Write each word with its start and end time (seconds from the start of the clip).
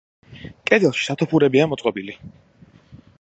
კედელში 0.69 1.05
სათოფურებია 1.09 1.69
მოწყობილი. 1.73 2.17